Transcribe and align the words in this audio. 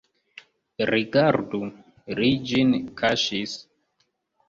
Rigardu, 0.91 1.61
li 2.21 2.33
ĝin 2.51 2.75
kaŝis! 3.03 3.59